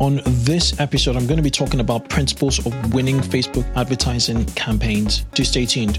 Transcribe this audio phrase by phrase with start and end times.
[0.00, 5.24] On this episode, I'm going to be talking about principles of winning Facebook advertising campaigns.
[5.34, 5.98] Do stay tuned.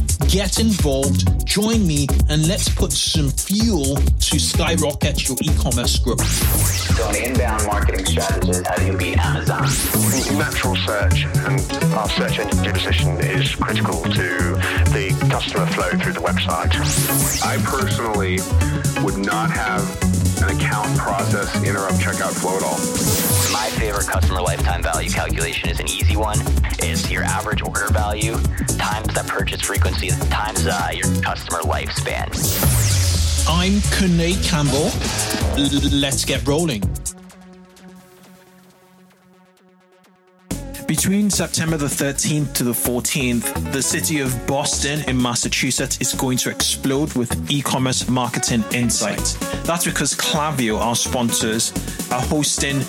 [0.27, 6.25] get involved, join me, and let's put some fuel to skyrocket your e-commerce growth.
[6.95, 9.61] So an inbound marketing strategist, how do you beat Amazon?
[10.37, 11.59] Natural search and
[11.93, 14.37] our search engine position is critical to
[14.91, 16.71] the customer flow through the website.
[17.43, 18.39] I personally
[19.03, 20.10] would not have
[20.43, 22.77] an account process interrupt checkout flow at all.
[23.51, 26.37] My favorite customer lifetime value calculation is an easy one.
[26.79, 28.33] It's your average order value
[28.77, 32.27] times that purchase frequency times uh, your customer lifespan.
[33.47, 34.91] I'm Kunle Campbell.
[35.57, 36.81] L- let's get rolling.
[40.91, 46.37] Between September the 13th to the 14th, the city of Boston in Massachusetts is going
[46.39, 49.35] to explode with e commerce marketing insights.
[49.63, 51.71] That's because Klaviyo, our sponsors,
[52.11, 52.81] are hosting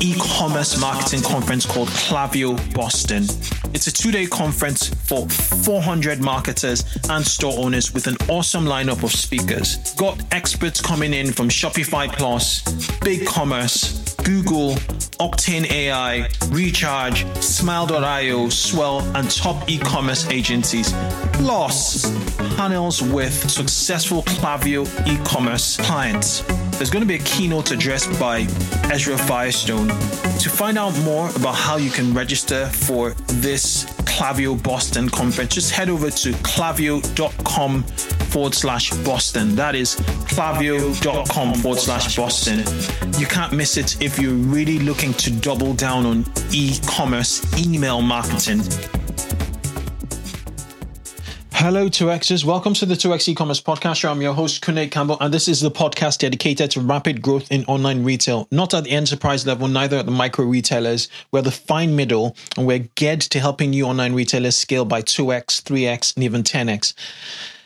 [0.00, 3.24] e-commerce marketing conference called Klaviyo Boston.
[3.72, 9.12] It's a two-day conference for 400 marketers and store owners with an awesome lineup of
[9.12, 9.76] speakers.
[9.94, 12.62] Got experts coming in from Shopify Plus,
[13.02, 14.74] BigCommerce, Google,
[15.18, 20.92] Octane AI, Recharge, Smile.io, Swell, and top e-commerce agencies.
[21.32, 22.10] Plus,
[22.56, 26.42] panels with successful Klaviyo e-commerce clients.
[26.78, 28.46] There's going to be a keynote address by
[28.92, 29.88] Ezra Firestone.
[29.88, 35.72] To find out more about how you can register for this Klaviyo Boston conference, just
[35.72, 37.84] head over to klaviyo.com
[38.32, 39.54] forward slash Boston.
[39.54, 39.96] That is
[40.32, 42.60] klaviyo.com forward slash Boston.
[43.20, 48.00] You can't miss it if you're really looking to double down on e commerce email
[48.00, 48.62] marketing.
[51.52, 52.44] Hello, 2Xers.
[52.44, 54.08] Welcome to the 2X e-commerce podcast.
[54.10, 57.64] I'm your host, Kunle Campbell, and this is the podcast dedicated to rapid growth in
[57.66, 61.08] online retail, not at the enterprise level, neither at the micro retailers.
[61.30, 65.62] We're the fine middle, and we're geared to helping you online retailers scale by 2X,
[65.62, 66.94] 3X, and even 10X.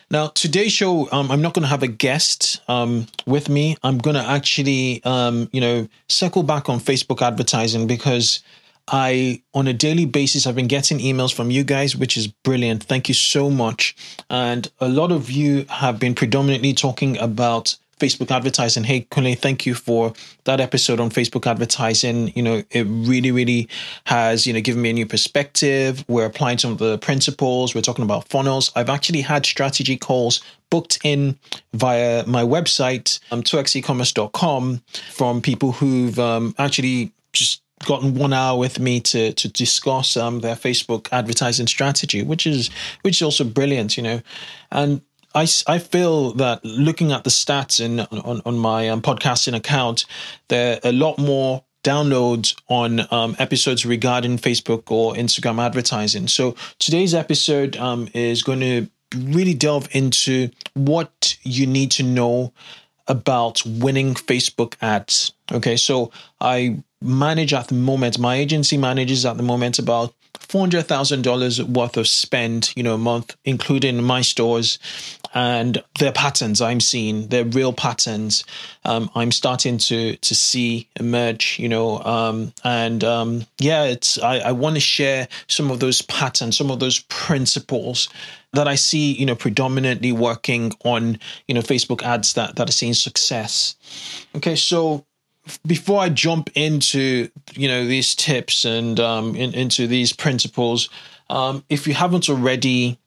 [0.09, 3.77] Now, today's show, um, I'm not going to have a guest um, with me.
[3.83, 8.41] I'm going to actually, um, you know, circle back on Facebook advertising because
[8.87, 12.84] I, on a daily basis, I've been getting emails from you guys, which is brilliant.
[12.84, 13.97] Thank you so much.
[14.31, 18.84] And a lot of you have been predominantly talking about Facebook advertising.
[18.84, 20.12] Hey, Kunle, thank you for
[20.44, 22.32] that episode on Facebook advertising.
[22.34, 23.68] You know, it really, really
[24.04, 26.04] has, you know, given me a new perspective.
[26.08, 27.74] We're applying some of the principles.
[27.74, 28.70] We're talking about funnels.
[28.76, 31.38] I've actually had strategy calls booked in
[31.72, 34.82] via my website, um, 2xecommerce.com
[35.12, 40.40] from people who've um, actually just gotten one hour with me to to discuss um,
[40.40, 42.70] their Facebook advertising strategy, which is
[43.02, 44.20] which is also brilliant, you know,
[44.70, 45.00] and.
[45.36, 50.06] I, I feel that looking at the stats in on, on my um, podcasting account,
[50.48, 56.26] there are a lot more downloads on um, episodes regarding Facebook or Instagram advertising.
[56.26, 62.54] So today's episode um, is going to really delve into what you need to know
[63.06, 65.34] about winning Facebook ads.
[65.52, 66.10] Okay, so
[66.41, 70.14] I manage at the moment, my agency manages at the moment about
[70.48, 74.78] $400,000 worth of spend, you know, a month, including my stores
[75.34, 78.44] and their patterns I'm seeing, their real patterns.
[78.84, 84.38] Um, I'm starting to to see emerge, you know, um, and um, yeah, it's I,
[84.38, 88.08] I want to share some of those patterns, some of those principles
[88.52, 92.72] that I see, you know, predominantly working on, you know, Facebook ads that that are
[92.72, 93.76] seeing success.
[94.34, 95.04] Okay, so
[95.66, 100.88] before I jump into you know these tips and um, in, into these principles,
[101.30, 102.98] um, if you haven't already,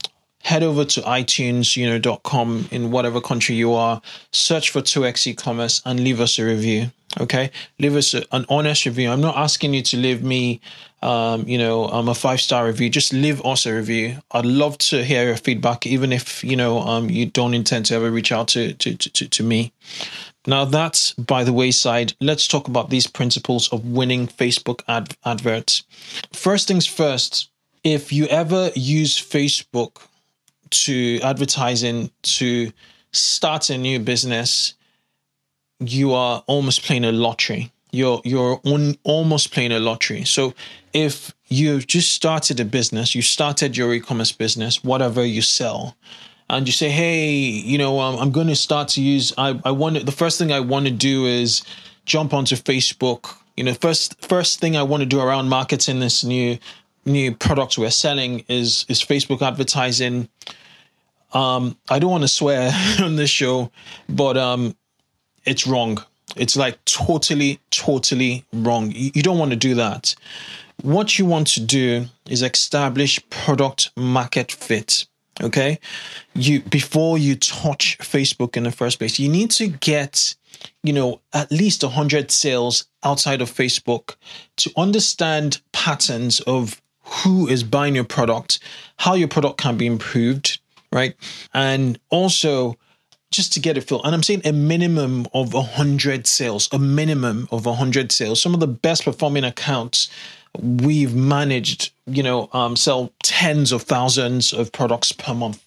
[0.41, 4.01] head over to iTunes, you know, com in whatever country you are,
[4.31, 6.91] search for 2x e-commerce and leave us a review.
[7.19, 7.49] Okay,
[7.79, 9.09] leave us a, an honest review.
[9.09, 10.61] I'm not asking you to leave me,
[11.01, 12.87] um, you know, um, a five star review.
[12.87, 14.17] Just leave us a review.
[14.31, 17.95] I'd love to hear your feedback, even if you know um, you don't intend to
[17.95, 19.73] ever reach out to to to, to me.
[20.47, 22.13] Now that's by the wayside.
[22.19, 25.83] Let's talk about these principles of winning Facebook ad- adverts.
[26.33, 27.49] First things first,
[27.83, 29.97] if you ever use Facebook
[30.71, 32.71] to advertising to
[33.11, 34.75] start a new business,
[35.79, 37.71] you are almost playing a lottery.
[37.91, 40.23] You're you're on, almost playing a lottery.
[40.23, 40.53] So
[40.93, 45.95] if you've just started a business, you started your e-commerce business, whatever you sell,
[46.49, 49.33] and you say, hey, you know, um, I'm going to start to use.
[49.37, 51.61] I I want the first thing I want to do is
[52.05, 53.35] jump onto Facebook.
[53.55, 56.57] You know, first first thing I want to do around marketing this new
[57.05, 60.29] new products we're selling is is Facebook advertising.
[61.33, 62.71] Um, I don't want to swear
[63.01, 63.71] on this show,
[64.07, 64.75] but um,
[65.45, 66.03] it's wrong.
[66.35, 68.91] It's like totally, totally wrong.
[68.91, 70.15] You, you don't want to do that.
[70.81, 75.05] What you want to do is establish product market fit.
[75.41, 75.79] Okay,
[76.33, 80.35] you before you touch Facebook in the first place, you need to get
[80.83, 84.15] you know at least 100 sales outside of Facebook
[84.57, 88.59] to understand patterns of who is buying your product,
[88.97, 90.59] how your product can be improved,
[90.91, 91.15] right?
[91.53, 92.77] And also
[93.31, 94.01] just to get it filled.
[94.05, 98.41] And I'm saying a minimum of 100 sales, a minimum of 100 sales.
[98.41, 100.09] Some of the best performing accounts
[100.57, 105.63] we've managed, you know, um, sell tens of thousands of products per month.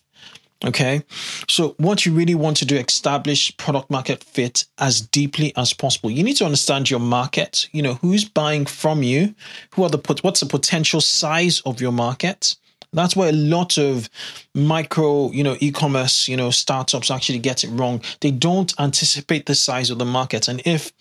[0.64, 1.02] Okay.
[1.48, 6.10] So what you really want to do, establish product market fit as deeply as possible.
[6.10, 9.34] You need to understand your market, you know, who's buying from you,
[9.74, 12.54] who are the, what's the potential size of your market.
[12.92, 14.08] That's where a lot of
[14.54, 18.02] micro, you know, e-commerce, you know, startups actually get it wrong.
[18.20, 20.46] They don't anticipate the size of the market.
[20.46, 20.92] And if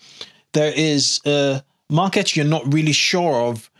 [0.54, 3.70] there is a market you're not really sure of,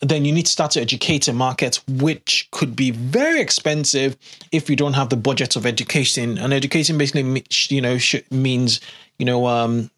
[0.00, 4.16] then you need to start to educate a market, which could be very expensive
[4.50, 6.38] if you don't have the budget of education.
[6.38, 7.98] And education basically, you know,
[8.30, 8.80] means
[9.18, 9.90] you know, um,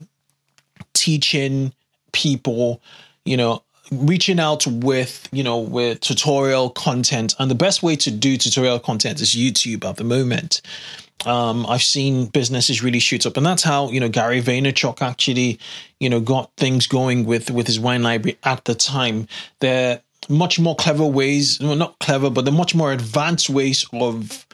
[0.94, 1.72] teaching
[2.12, 2.82] people,
[3.24, 3.62] you know,
[3.92, 8.78] reaching out with you know with tutorial content and the best way to do tutorial
[8.78, 10.62] content is youtube at the moment
[11.26, 13.36] um, i've seen businesses really shoot up.
[13.36, 15.58] And that's how you know gary vaynerchuk actually
[16.00, 19.28] you know got things going with with his wine library at the time.
[19.60, 23.84] There are much more clever ways well not clever but the much more advanced ways
[23.92, 24.46] of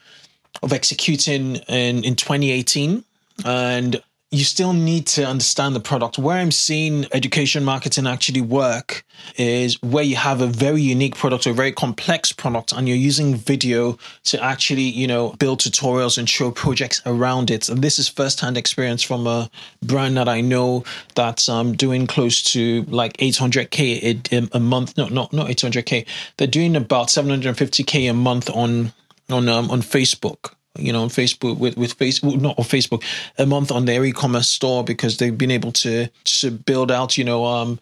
[0.63, 3.05] of executing in in 2018
[3.45, 6.19] and you still need to understand the product.
[6.19, 9.03] Where I'm seeing education marketing actually work
[9.37, 12.97] is where you have a very unique product or a very complex product and you're
[12.97, 17.71] using video to actually, you know, build tutorials and show projects around it.
[17.71, 19.49] And this is firsthand experience from a
[19.83, 20.85] brand that I know
[21.15, 24.99] that's um, doing close to like 800k a, a month.
[24.99, 26.07] No, not not 800k.
[26.37, 28.93] They're doing about 750k a month on
[29.31, 33.05] on um, on Facebook you know, on Facebook with with Facebook, not on Facebook,
[33.39, 37.25] a month on their e-commerce store because they've been able to to build out, you
[37.25, 37.79] know, um,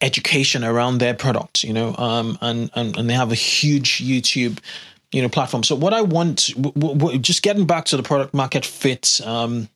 [0.00, 4.58] education around their product, you know, um, and and and they have a huge YouTube,
[5.12, 5.62] you know, platform.
[5.62, 9.68] So what I want, w- w- just getting back to the product market fit um,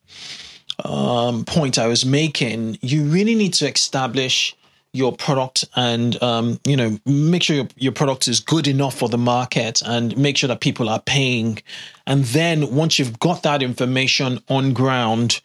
[0.85, 4.57] um, point I was making, you really need to establish
[4.95, 9.09] your product and um, you know make sure your, your product is good enough for
[9.09, 11.59] the market and make sure that people are paying.
[12.07, 15.41] And then once you've got that information on ground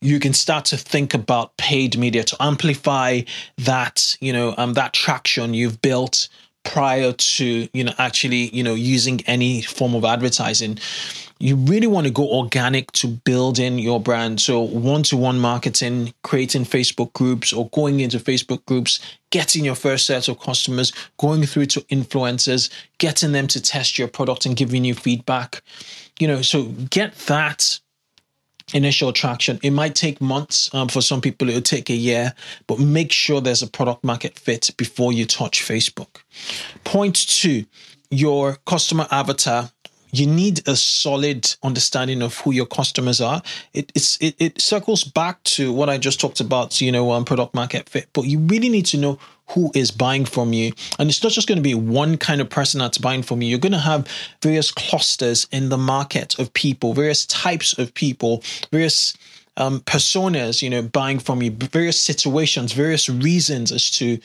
[0.00, 3.20] you can start to think about paid media to amplify
[3.58, 6.28] that you know um, that traction you've built
[6.66, 10.78] prior to you know actually you know using any form of advertising
[11.38, 14.40] you really want to go organic to building your brand.
[14.40, 20.28] So one-to-one marketing, creating Facebook groups or going into Facebook groups, getting your first set
[20.28, 24.94] of customers, going through to influencers, getting them to test your product and giving you
[24.94, 25.62] feedback.
[26.18, 27.80] You know, so get that
[28.74, 29.58] initial traction.
[29.62, 30.72] It might take months.
[30.74, 32.34] Um, for some people, it'll take a year,
[32.66, 36.22] but make sure there's a product market fit before you touch Facebook.
[36.84, 37.64] Point two,
[38.10, 39.70] your customer avatar
[40.18, 43.42] you need a solid understanding of who your customers are.
[43.72, 47.24] It, it's it, it circles back to what I just talked about, you know, um,
[47.24, 48.08] product market fit.
[48.12, 49.18] But you really need to know
[49.50, 52.50] who is buying from you, and it's not just going to be one kind of
[52.50, 53.48] person that's buying from you.
[53.48, 54.08] You're going to have
[54.42, 58.42] various clusters in the market of people, various types of people,
[58.72, 59.16] various
[59.56, 64.18] um, personas, you know, buying from you, various situations, various reasons as to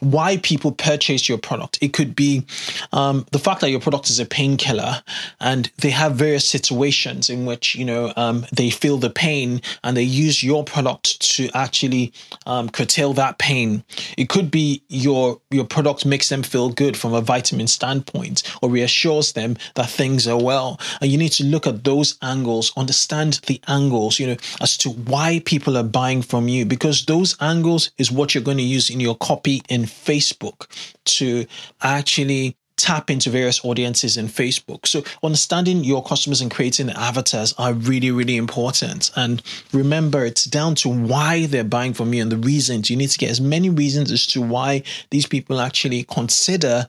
[0.00, 1.78] why people purchase your product.
[1.80, 2.44] It could be
[2.92, 5.02] um, the fact that your product is a painkiller,
[5.40, 9.96] and they have various situations in which you know um, they feel the pain, and
[9.96, 12.12] they use your product to actually
[12.46, 13.82] um, curtail that pain.
[14.16, 18.70] It could be your your product makes them feel good from a vitamin standpoint, or
[18.70, 20.80] reassures them that things are well.
[21.00, 24.90] And you need to look at those angles, understand the angles, you know, as to
[24.90, 28.90] why people are buying from you, because those angles is what you're going to use
[28.90, 30.66] in your copy in Facebook
[31.04, 31.46] to
[31.82, 34.86] actually tap into various audiences in Facebook.
[34.86, 39.10] So understanding your customers and creating avatars are really, really important.
[39.16, 39.42] And
[39.72, 42.88] remember, it's down to why they're buying from you and the reasons.
[42.88, 46.86] You need to get as many reasons as to why these people actually consider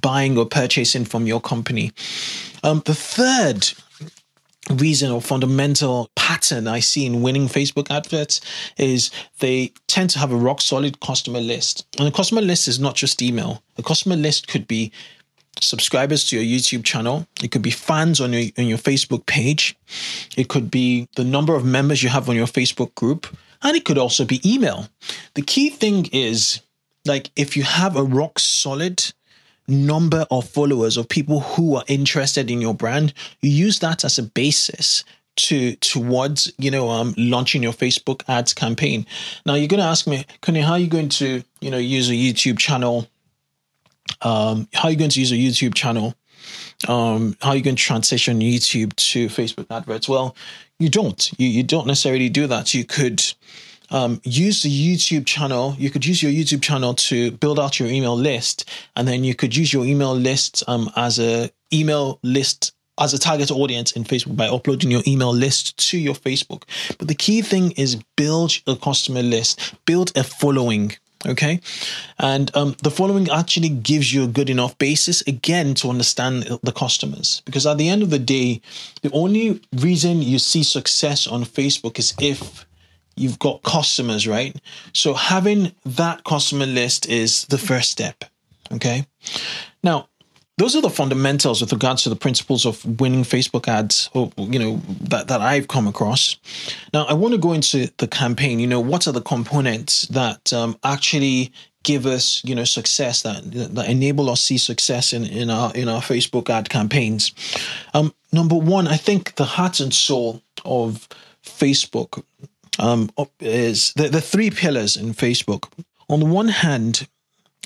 [0.00, 1.92] buying or purchasing from your company.
[2.64, 3.72] Um, the third
[4.70, 8.40] reason or fundamental pattern I see in winning Facebook adverts
[8.76, 11.86] is they tend to have a rock solid customer list.
[11.98, 13.62] And a customer list is not just email.
[13.76, 14.92] A customer list could be
[15.60, 17.26] subscribers to your YouTube channel.
[17.42, 19.76] It could be fans on your on your Facebook page.
[20.36, 23.26] It could be the number of members you have on your Facebook group,
[23.62, 24.88] and it could also be email.
[25.34, 26.60] The key thing is
[27.04, 29.12] like if you have a rock solid
[29.68, 34.18] number of followers of people who are interested in your brand, you use that as
[34.18, 35.04] a basis
[35.36, 39.06] to towards you know um launching your Facebook ads campaign.
[39.46, 42.10] Now you're going to ask me, Kunle, how are you going to you know use
[42.10, 43.08] a YouTube channel?
[44.22, 46.14] Um, how are you going to use a YouTube channel?
[46.88, 50.08] Um, how are you going to transition YouTube to Facebook adverts?
[50.08, 50.34] Well,
[50.78, 51.30] you don't.
[51.38, 52.74] You you don't necessarily do that.
[52.74, 53.22] You could
[53.90, 55.74] um, use the YouTube channel.
[55.78, 59.34] You could use your YouTube channel to build out your email list, and then you
[59.34, 64.04] could use your email list um, as a email list as a target audience in
[64.04, 66.64] Facebook by uploading your email list to your Facebook.
[66.98, 70.92] But the key thing is build a customer list, build a following.
[71.26, 71.60] Okay.
[72.18, 76.72] And um, the following actually gives you a good enough basis again to understand the
[76.72, 77.42] customers.
[77.44, 78.60] Because at the end of the day,
[79.02, 82.66] the only reason you see success on Facebook is if
[83.18, 84.56] you've got customers, right?
[84.92, 88.24] So having that customer list is the first step.
[88.72, 89.06] Okay.
[89.82, 90.08] Now,
[90.58, 94.58] those are the fundamentals with regards to the principles of winning Facebook ads, or you
[94.58, 96.36] know that that I've come across.
[96.92, 98.58] Now, I want to go into the campaign.
[98.58, 101.52] You know, what are the components that um, actually
[101.84, 105.88] give us, you know, success that that enable us see success in in our in
[105.88, 107.32] our Facebook ad campaigns?
[107.94, 111.08] Um, number one, I think the heart and soul of
[111.44, 112.24] Facebook
[112.78, 115.68] um, is the, the three pillars in Facebook.
[116.08, 117.06] On the one hand,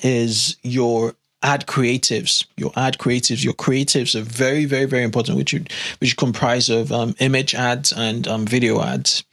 [0.02, 2.46] is your ad creatives.
[2.56, 5.64] Your ad creatives, your creatives are very, very, very important, which you,
[6.00, 9.24] which comprise of um, image ads and um, video ads,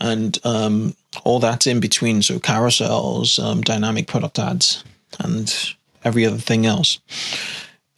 [0.00, 2.22] and um, all that in between.
[2.22, 4.84] So carousels, um, dynamic product ads,
[5.20, 5.52] and
[6.04, 6.98] every other thing else.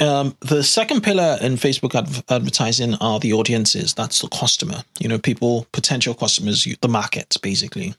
[0.00, 3.94] Um, the second pillar in Facebook adv- advertising are the audiences.
[3.94, 7.94] That's the customer, you know, people, potential customers, the market, basically.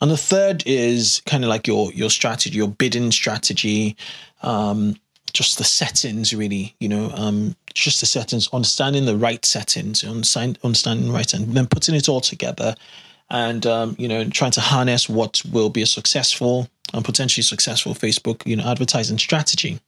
[0.00, 3.96] And the third is kind of like your your strategy, your bidding strategy,
[4.42, 4.96] um,
[5.32, 10.58] just the settings, really, you know, um, just the settings, understanding the right settings, understand,
[10.64, 12.74] understanding the right, and then putting it all together,
[13.30, 17.94] and um, you know, trying to harness what will be a successful and potentially successful
[17.94, 19.78] Facebook, you know, advertising strategy.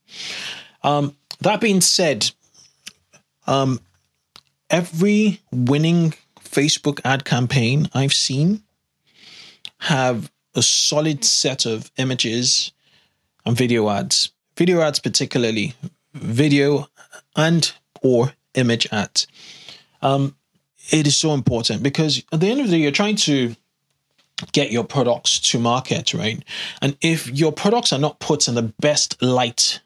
[0.85, 2.31] Um, that being said,
[3.47, 3.81] um,
[4.71, 8.63] every winning Facebook ad campaign I've seen
[9.79, 12.73] have a solid set of images
[13.45, 14.31] and video ads.
[14.57, 15.75] Video ads, particularly
[16.15, 16.89] video
[17.37, 17.73] and
[18.03, 19.27] or image ads.
[20.03, 20.37] Um,
[20.91, 23.55] it is so important because at the end of the day, you're trying to
[24.53, 26.43] get your products to market, right?
[26.81, 29.81] And if your products are not put in the best light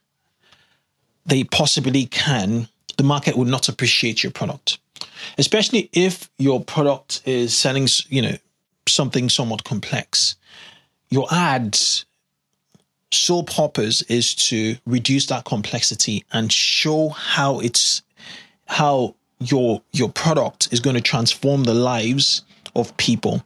[1.26, 4.78] they possibly can, the market will not appreciate your product.
[5.38, 8.36] Especially if your product is selling, you know,
[8.88, 10.36] something somewhat complex.
[11.10, 12.06] Your ads
[13.12, 18.02] sole purpose is to reduce that complexity and show how it's
[18.66, 22.42] how your your product is going to transform the lives
[22.74, 23.42] of people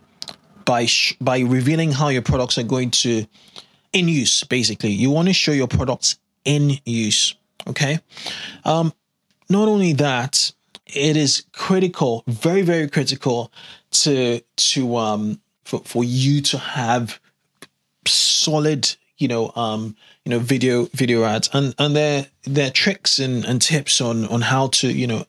[0.64, 3.26] by sh- by revealing how your products are going to
[3.92, 7.34] in use basically you want to show your products in use
[7.66, 7.98] Okay.
[8.64, 8.92] Um,
[9.48, 10.52] not only that,
[10.86, 13.52] it is critical, very, very critical
[13.90, 17.20] to to um for, for you to have
[18.06, 23.44] solid, you know, um, you know, video video ads and and their their tricks and,
[23.44, 25.24] and tips on on how to, you know,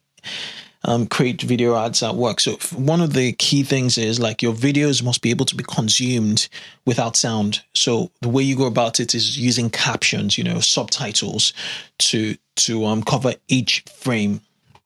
[0.83, 2.39] um, create video ads that work.
[2.39, 5.63] So one of the key things is like your videos must be able to be
[5.63, 6.50] consumed
[6.85, 7.61] without sound.
[7.73, 11.53] So the way you go about it is using captions, you know, subtitles
[12.00, 14.41] to to um, cover each frame.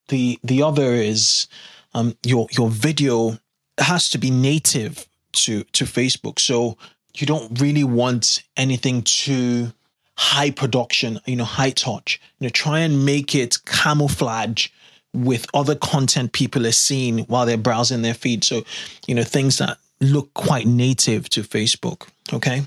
[0.10, 1.48] The the other is
[1.94, 3.38] um, your your video
[3.78, 6.40] has to be native to to Facebook.
[6.40, 6.78] So
[7.16, 9.72] you don't really want anything too
[10.18, 12.22] high production, you know, high touch.
[12.40, 14.68] You know, try and make it camouflage
[15.16, 18.44] with other content people are seeing while they're browsing their feed.
[18.44, 18.64] So,
[19.08, 22.08] you know, things that look quite native to Facebook.
[22.34, 22.64] Okay.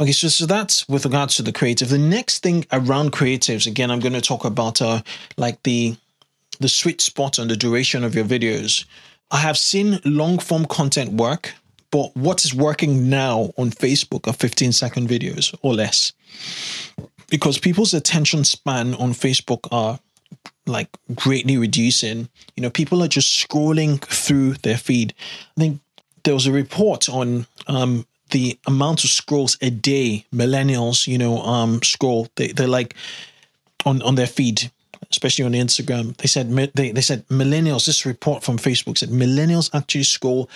[0.00, 1.90] Okay, so so that's with regards to the creative.
[1.90, 5.02] The next thing around creatives, again, I'm going to talk about uh
[5.36, 5.96] like the
[6.58, 8.84] the sweet spot and the duration of your videos.
[9.30, 11.52] I have seen long form content work,
[11.90, 16.12] but what is working now on Facebook are 15 second videos or less.
[17.28, 20.00] Because people's attention span on Facebook are
[20.66, 22.28] like greatly reducing.
[22.56, 25.14] You know, people are just scrolling through their feed.
[25.56, 25.80] I think
[26.24, 31.42] there was a report on um, the amount of scrolls a day millennials, you know,
[31.42, 32.28] um, scroll.
[32.36, 32.94] They they're like
[33.84, 34.70] on on their feed,
[35.10, 36.16] especially on Instagram.
[36.16, 37.86] They said they they said millennials.
[37.86, 40.48] This report from Facebook said millennials actually scroll.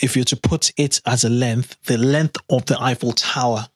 [0.00, 3.68] If you're to put it as a length, the length of the Eiffel Tower,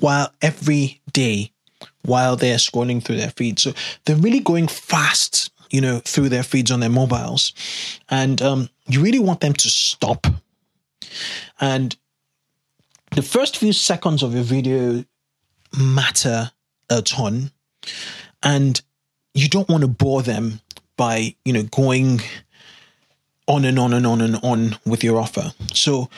[0.00, 1.50] while every day,
[2.06, 3.58] while they're scrolling through their feed.
[3.58, 3.72] So
[4.04, 7.52] they're really going fast, you know, through their feeds on their mobiles,
[8.08, 10.26] and um, you really want them to stop.
[11.60, 11.96] And
[13.12, 15.04] the first few seconds of your video
[15.78, 16.50] matter
[16.90, 17.50] a ton
[18.42, 18.80] and
[19.34, 20.60] you don't want to bore them
[20.96, 22.20] by you know going
[23.48, 26.08] on and on and on and on with your offer so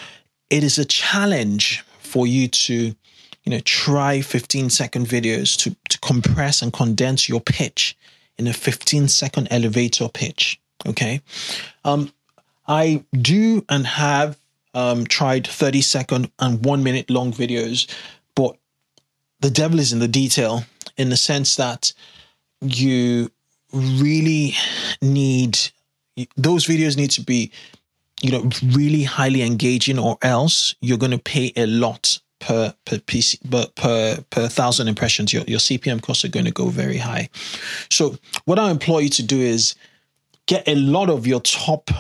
[0.51, 2.95] it is a challenge for you to
[3.49, 7.97] you know try 15 second videos to, to compress and condense your pitch
[8.37, 11.23] in a 15 second elevator pitch okay?
[11.83, 12.13] Um
[12.67, 14.39] i do and have
[14.75, 17.91] um, tried 30 second and one minute long videos,
[18.35, 18.59] but
[19.41, 20.63] the devil is in the detail
[20.99, 21.95] in the sense that
[22.61, 23.31] you
[23.73, 24.53] really
[25.01, 25.59] need
[26.37, 27.51] those videos need to be
[28.21, 32.99] you know really highly engaging or else you're going to pay a lot per per
[33.01, 36.99] piece but per per thousand impressions your, your cpm costs are going to go very
[36.99, 37.29] high
[37.91, 39.75] so what i implore you to do is
[40.47, 41.91] get a lot of your top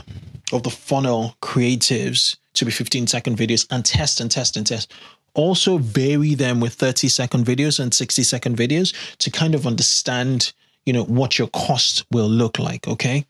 [0.52, 4.92] of the funnel creatives to be 15 second videos and test and test and test.
[5.34, 10.52] Also, vary them with 30 second videos and 60 second videos to kind of understand,
[10.84, 12.88] you know, what your cost will look like.
[12.88, 13.24] Okay.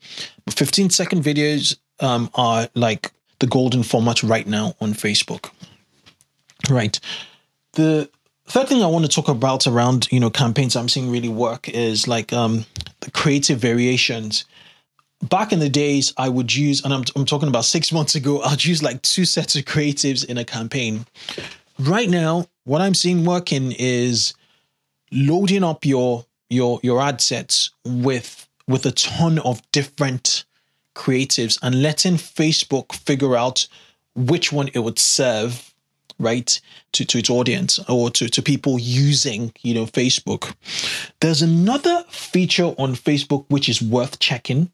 [0.44, 5.50] But 15 second videos um, are like the golden format right now on Facebook.
[6.70, 6.98] Right.
[7.74, 8.10] The
[8.46, 11.68] third thing I want to talk about around, you know, campaigns I'm seeing really work
[11.68, 12.64] is like um,
[13.00, 14.44] the creative variations
[15.22, 18.40] back in the days, I would use, and I'm, I'm talking about six months ago,
[18.42, 21.06] I'd use like two sets of creatives in a campaign.
[21.78, 24.34] Right now, what I'm seeing working is
[25.10, 30.44] loading up your your your ad sets with with a ton of different
[30.94, 33.68] creatives and letting Facebook figure out
[34.14, 35.72] which one it would serve
[36.18, 36.60] right
[36.92, 40.54] to, to its audience or to, to people using you know facebook
[41.20, 44.70] there's another feature on facebook which is worth checking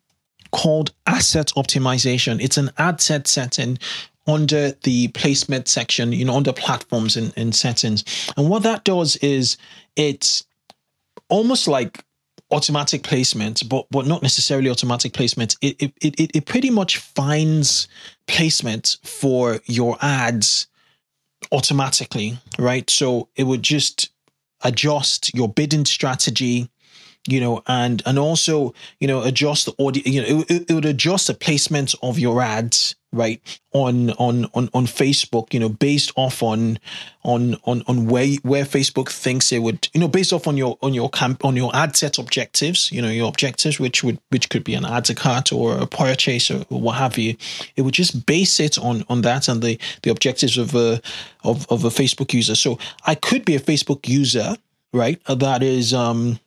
[0.54, 2.40] called asset optimization.
[2.40, 3.76] It's an ad set setting
[4.24, 8.04] under the placement section, you know, under platforms and, and settings.
[8.36, 9.56] And what that does is
[9.96, 10.44] it's
[11.28, 12.04] almost like
[12.52, 15.56] automatic placement, but but not necessarily automatic placement.
[15.60, 17.88] It it it, it pretty much finds
[18.28, 20.68] placement for your ads
[21.54, 22.88] automatically, right?
[22.90, 24.10] So it would just
[24.62, 26.68] adjust your bidding strategy
[27.26, 30.02] you know, and and also you know adjust the audio.
[30.04, 34.68] You know, it, it would adjust the placement of your ads right on on on
[34.74, 35.54] on Facebook.
[35.54, 36.78] You know, based off on
[37.22, 39.88] on on on where where Facebook thinks it would.
[39.94, 42.90] You know, based off on your on your camp on your ad set objectives.
[42.92, 45.86] You know, your objectives, which would which could be an add to cart or a
[45.86, 47.36] purchase or what have you.
[47.76, 51.00] It would just base it on on that and the the objectives of a
[51.44, 52.54] of of a Facebook user.
[52.54, 54.56] So I could be a Facebook user,
[54.92, 55.20] right?
[55.26, 56.38] That is um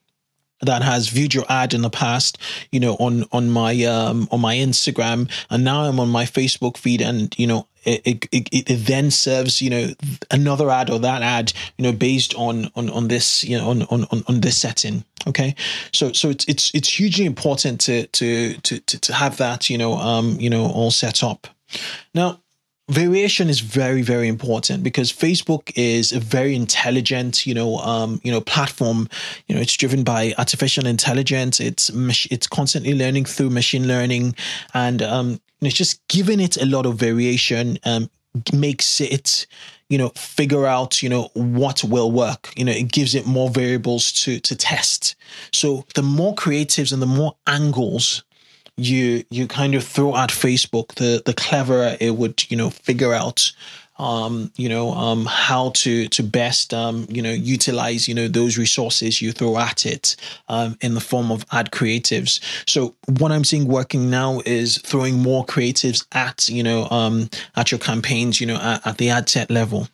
[0.62, 2.38] that has viewed your ad in the past,
[2.72, 6.78] you know, on on my um on my Instagram, and now I'm on my Facebook
[6.78, 9.94] feed, and you know, it it, it, then serves you know
[10.32, 13.84] another ad or that ad, you know, based on on on this you know on
[13.84, 15.04] on on this setting.
[15.28, 15.56] Okay,
[15.94, 19.94] so so it's it's it's hugely important to to to to have that you know
[19.94, 21.48] um you know all set up.
[22.14, 22.42] Now
[22.90, 28.32] variation is very very important because facebook is a very intelligent you know um you
[28.32, 29.08] know platform.
[29.48, 31.60] You know it's driven by artificial intelligence.
[31.60, 31.90] It's
[32.32, 34.36] it's constantly learning through machine learning.
[34.74, 38.10] And um it's just giving it a lot of variation um
[38.54, 39.48] makes it
[39.90, 42.54] you know figure out you know what will work.
[42.56, 45.16] You know it gives it more variables to to test.
[45.52, 48.24] So the more creatives and the more angles
[48.78, 53.14] you you kind of throw at Facebook, the the cleverer it would you know figure
[53.14, 53.52] out
[54.00, 58.58] um, you know um, how to to best um, you know utilize you know those
[58.58, 60.16] resources you throw at it
[60.48, 62.40] um, in the form of ad creatives.
[62.70, 67.72] So what I'm seeing working now is throwing more creatives at you know um, at
[67.72, 69.88] your campaigns you know at, at the ad set level.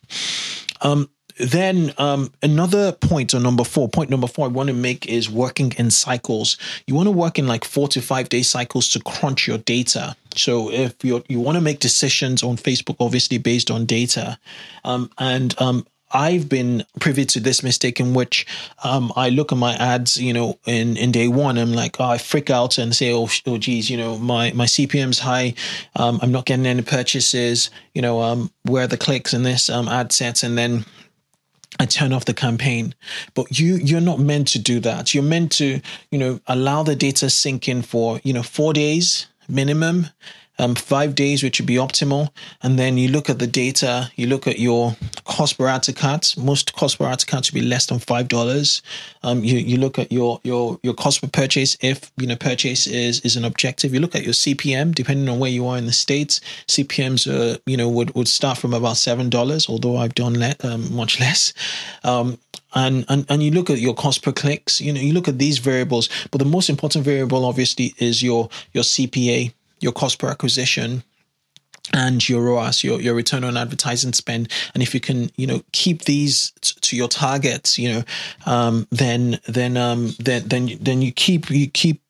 [0.81, 5.07] Um, then um, another point or number four, point number four I want to make
[5.07, 6.57] is working in cycles.
[6.87, 10.15] You want to work in like four to five day cycles to crunch your data.
[10.35, 14.37] So if you you want to make decisions on Facebook, obviously based on data,
[14.83, 18.45] um, and um, I've been privy to this mistake in which
[18.83, 22.05] um, I look at my ads, you know, in, in day one, I'm like, oh,
[22.05, 25.55] I freak out and say, oh, oh, geez, you know, my, my CPM's high.
[25.95, 29.69] Um, I'm not getting any purchases, you know, um, where are the clicks in this
[29.69, 30.43] um, ad set?
[30.43, 30.85] And then
[31.79, 32.93] I turn off the campaign.
[33.33, 35.13] But you you're not meant to do that.
[35.13, 35.81] You're meant to,
[36.11, 40.07] you know, allow the data sink in for, you know, four days minimum
[40.59, 42.29] um, five days, which would be optimal.
[42.61, 45.93] And then you look at the data, you look at your cost per add to
[45.93, 46.33] cart.
[46.37, 48.81] Most cost per add to cart should be less than five dollars.
[49.23, 52.87] Um, you you look at your your your cost per purchase if you know purchase
[52.87, 53.93] is is an objective.
[53.93, 56.39] You look at your CPM, depending on where you are in the states.
[56.67, 60.55] CPMS uh, you know would would start from about seven dollars, although I've done le-
[60.63, 61.53] um, much less.
[62.03, 62.37] Um,
[62.75, 65.37] and, and and you look at your cost per clicks you know you look at
[65.37, 70.29] these variables but the most important variable obviously is your your cpa your cost per
[70.29, 71.03] acquisition
[71.93, 74.49] and your ROAS, your, your return on advertising spend.
[74.73, 78.03] And if you can, you know, keep these t- to your targets, you know,
[78.45, 82.01] um, then, then, um, then, then, then you keep, you keep,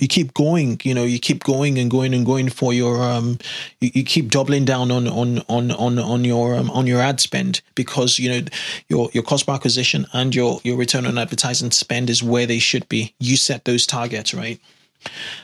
[0.00, 3.38] you keep going, you know, you keep going and going and going for your, um,
[3.80, 7.18] you, you keep doubling down on, on, on, on, on your, um, on your ad
[7.18, 8.46] spend because, you know,
[8.88, 12.60] your, your cost per acquisition and your, your return on advertising spend is where they
[12.60, 13.12] should be.
[13.18, 14.60] You set those targets, right?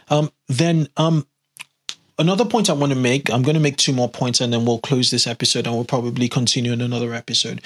[0.08, 1.26] Um, then, um,
[2.18, 4.64] another point I want to make, I'm going to make two more points and then
[4.64, 7.60] we'll close this episode and we'll probably continue in another episode,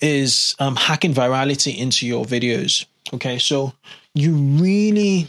[0.00, 2.86] is um, hacking virality into your videos.
[3.12, 3.72] Okay, so
[4.14, 5.28] you really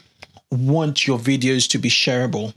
[0.51, 2.53] want your videos to be shareable.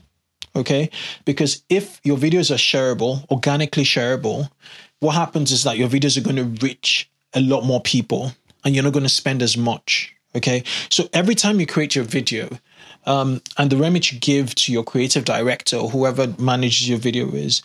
[0.55, 0.89] Okay,
[1.25, 4.49] because if your videos are shareable, organically shareable,
[4.99, 8.31] what happens is that your videos are going to reach a lot more people
[8.65, 10.15] and you're not going to spend as much.
[10.35, 12.49] Okay, so every time you create your video,
[13.05, 17.29] um, and the remit you give to your creative director or whoever manages your video
[17.31, 17.61] is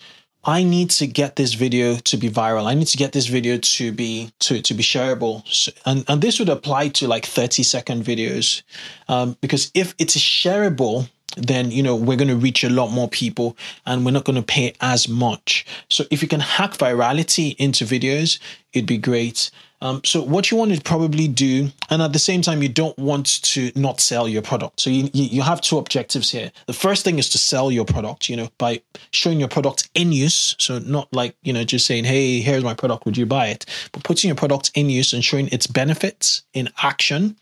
[0.46, 2.66] I need to get this video to be viral.
[2.66, 5.46] I need to get this video to be to, to be shareable.
[5.46, 8.62] So, and, and this would apply to like 30 second videos.
[9.08, 13.08] Um, because if it's shareable, then you know we're going to reach a lot more
[13.08, 15.66] people and we're not going to pay as much.
[15.88, 18.38] So if you can hack virality into videos,
[18.72, 19.50] it'd be great.
[19.80, 22.96] Um, so what you want to probably do, and at the same time, you don't
[22.98, 24.80] want to not sell your product.
[24.80, 26.52] So you, you, have two objectives here.
[26.66, 30.12] The first thing is to sell your product, you know, by showing your product in
[30.12, 30.56] use.
[30.58, 33.66] So not like, you know, just saying, hey, here's my product, would you buy it?
[33.92, 37.36] But putting your product in use and showing its benefits in action.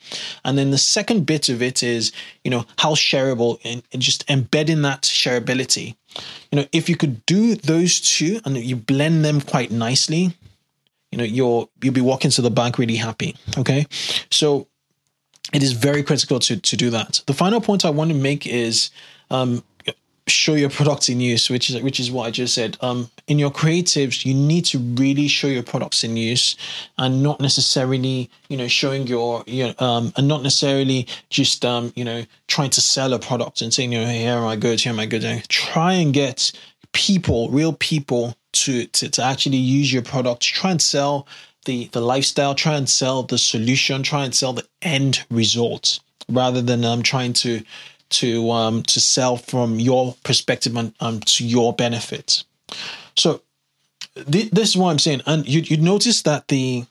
[0.45, 4.29] And then the second bit of it is, you know, how shareable and, and just
[4.29, 5.95] embedding that shareability.
[6.51, 10.35] You know, if you could do those two and you blend them quite nicely,
[11.13, 13.87] you know you're you'll be walking to the bank really happy okay?
[14.31, 14.67] So
[15.53, 17.21] it is very critical to to do that.
[17.27, 18.91] The final point i want to make is
[19.31, 19.63] um,
[20.29, 22.77] show your products in use which is which is what i just said.
[22.81, 26.57] Um, in your creatives you need to really show your products in use
[26.99, 31.93] and not necessarily you know showing your you know, um, and not necessarily just um,
[31.95, 34.57] you know trying to sell a product and saying you know hey, here am i
[34.57, 34.81] good?
[34.81, 35.25] Here am i good?
[35.49, 36.53] Try and get
[36.93, 41.27] people real people to, to, to actually use your product, to try and sell
[41.65, 46.63] the, the lifestyle, try and sell the solution, try and sell the end result rather
[46.63, 47.63] than um, trying to
[48.11, 52.45] to um, to sell from your perspective and um, to your benefit.
[53.17, 53.43] So
[54.31, 56.85] th- this is what I'm saying, and you you notice that the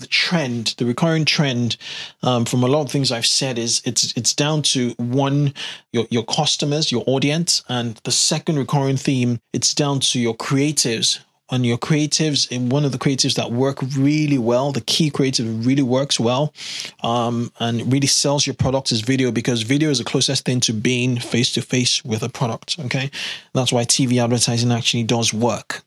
[0.00, 1.76] the trend, the recurring trend
[2.22, 5.54] um, from a lot of things I've said is it's it's down to one
[5.92, 11.20] your your customers, your audience, and the second recurring theme it's down to your creatives.
[11.52, 15.66] And your creatives in one of the creatives that work really well the key creative
[15.66, 16.54] really works well
[17.02, 20.72] um, and really sells your product is video because video is the closest thing to
[20.72, 23.10] being face to face with a product okay?
[23.52, 25.82] That's why tv advertising actually does work.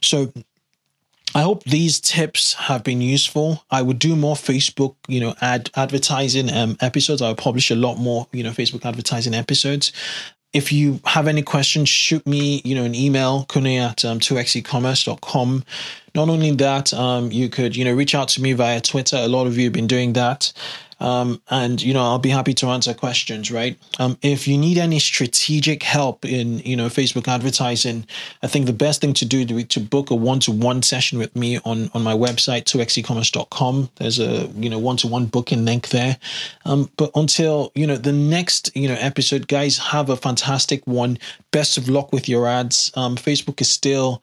[0.00, 0.32] So
[1.34, 3.64] I hope these tips have been useful.
[3.70, 7.22] I would do more Facebook, you know, ad advertising um, episodes.
[7.22, 9.92] I'll publish a lot more, you know, Facebook advertising episodes.
[10.52, 15.64] If you have any questions, shoot me, you know, an email, kunle at um, 2xecommerce.com.
[16.16, 19.16] Not only that, um, you could, you know, reach out to me via Twitter.
[19.16, 20.52] A lot of you have been doing that.
[21.00, 23.50] Um, and you know I'll be happy to answer questions.
[23.50, 23.78] Right?
[23.98, 28.06] Um, if you need any strategic help in you know Facebook advertising,
[28.42, 31.58] I think the best thing to do to, to book a one-to-one session with me
[31.64, 33.90] on on my website 2xecommerce.com.
[33.96, 36.18] There's a you know one-to-one booking link there.
[36.64, 41.18] Um, but until you know the next you know episode, guys, have a fantastic one.
[41.50, 42.92] Best of luck with your ads.
[42.94, 44.22] Um, Facebook is still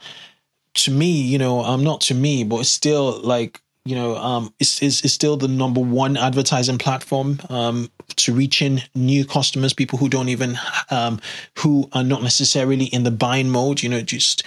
[0.77, 4.15] to me, you know, I'm um, not to me, but it's still like you know,
[4.17, 9.25] um, is, is, is still the number one advertising platform um, to reach in new
[9.25, 10.57] customers, people who don't even,
[10.89, 11.19] um,
[11.59, 14.43] who are not necessarily in the buying mode, you know, just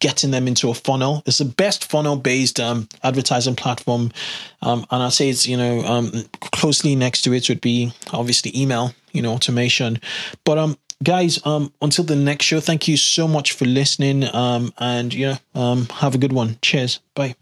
[0.00, 1.22] getting them into a funnel.
[1.26, 4.12] It's the best funnel based um, advertising platform.
[4.62, 8.56] Um, and I'd say it's, you know, um, closely next to it would be obviously
[8.58, 10.00] email, you know, automation.
[10.44, 14.24] But um, guys, um, until the next show, thank you so much for listening.
[14.34, 16.58] Um, and, know, um, have a good one.
[16.62, 17.00] Cheers.
[17.14, 17.34] Bye.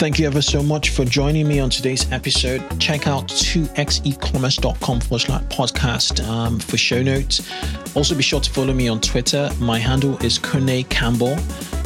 [0.00, 2.64] Thank you ever so much for joining me on today's episode.
[2.80, 7.46] Check out 2xecommerce.com forward slash podcast um, for show notes.
[7.94, 9.50] Also, be sure to follow me on Twitter.
[9.58, 11.36] My handle is Kunle Campbell.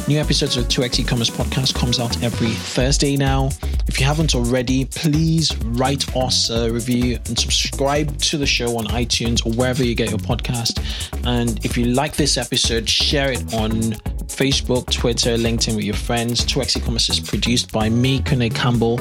[0.07, 3.49] New episodes of 2x e-commerce podcast comes out every Thursday now.
[3.87, 8.85] If you haven't already, please write us a review and subscribe to the show on
[8.85, 10.79] iTunes or wherever you get your podcast.
[11.25, 13.93] And if you like this episode, share it on
[14.27, 16.45] Facebook, Twitter, LinkedIn with your friends.
[16.45, 18.97] 2x e-commerce is produced by me, Kunle Campbell,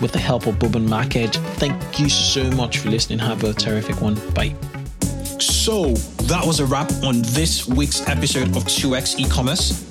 [0.00, 1.34] with the help of Boban Market.
[1.56, 3.18] Thank you so much for listening.
[3.18, 4.14] Have a terrific one.
[4.34, 4.54] Bye.
[5.40, 5.94] So
[6.28, 9.90] that was a wrap on this week's episode of 2x e-commerce.